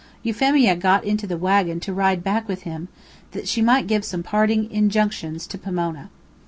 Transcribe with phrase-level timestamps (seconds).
[0.23, 2.87] Euphemia got into the wagon to ride back with him,
[3.33, 6.09] that she might give some parting injunctions to Pomona.